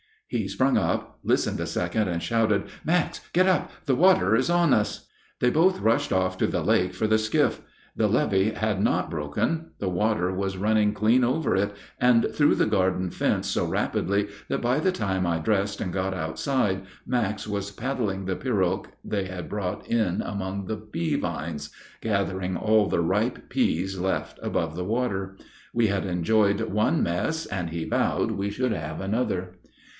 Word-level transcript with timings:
He 0.25 0.47
sprung 0.47 0.77
up, 0.77 1.19
listened 1.23 1.59
a 1.59 1.67
second, 1.67 2.07
and 2.07 2.23
shouted: 2.23 2.63
"Max, 2.85 3.19
get 3.33 3.47
up! 3.47 3.69
The 3.85 3.93
water 3.95 4.33
is 4.33 4.49
on 4.49 4.73
us!" 4.73 5.07
They 5.41 5.49
both 5.49 5.81
rushed 5.81 6.13
off 6.13 6.37
to 6.37 6.47
the 6.47 6.63
lake 6.63 6.95
for 6.95 7.05
the 7.05 7.19
skiff. 7.19 7.61
The 7.97 8.07
levee 8.07 8.51
had 8.51 8.81
not 8.81 9.11
broken. 9.11 9.71
The 9.79 9.89
water 9.89 10.33
was 10.33 10.57
running 10.57 10.93
clean 10.93 11.25
over 11.25 11.55
it 11.57 11.75
and 11.99 12.27
through 12.33 12.55
the 12.55 12.65
garden 12.65 13.11
fence 13.11 13.47
so 13.49 13.65
rapidly 13.65 14.29
that 14.47 14.61
by 14.61 14.79
the 14.79 14.93
time 14.93 15.27
I 15.27 15.37
dressed 15.37 15.81
and 15.81 15.91
got 15.91 16.13
outside 16.13 16.83
Max 17.05 17.45
was 17.45 17.69
paddling 17.69 18.23
the 18.25 18.37
pirogue 18.37 18.87
they 19.03 19.25
had 19.25 19.49
brought 19.49 19.85
in 19.85 20.21
among 20.21 20.65
the 20.65 20.77
pea 20.77 21.15
vines, 21.15 21.69
gathering 22.01 22.55
all 22.55 22.87
the 22.87 23.01
ripe 23.01 23.49
peas 23.49 23.99
left 23.99 24.39
above 24.41 24.75
the 24.75 24.85
water. 24.85 25.37
We 25.73 25.87
had 25.87 26.05
enjoyed 26.05 26.61
one 26.61 27.03
mess, 27.03 27.45
and 27.47 27.69
he 27.69 27.83
vowed 27.83 28.31
we 28.31 28.49
should 28.49 28.71
have 28.71 29.01
another. 29.01 29.59